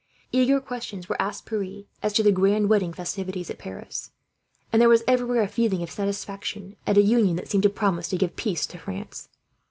Eager 0.31 0.59
questions 0.59 1.07
were 1.07 1.21
asked 1.21 1.45
Pierre 1.45 1.83
as 2.01 2.11
to 2.13 2.23
the 2.23 2.31
grand 2.31 2.69
wedding 2.69 2.91
festivities 2.91 3.51
at 3.51 3.59
Paris; 3.59 4.09
and 4.73 4.81
there 4.81 4.89
was, 4.89 5.03
everywhere, 5.07 5.43
a 5.43 5.47
feeling 5.47 5.83
of 5.83 5.91
satisfaction 5.91 6.75
at 6.87 6.97
a 6.97 7.03
union 7.03 7.35
that 7.35 7.47
seemed 7.47 7.61
to 7.61 7.69
promise 7.69 8.07
to 8.07 8.17
give 8.17 8.35
peace 8.35 8.65
to 8.65 8.79
France. 8.79 9.29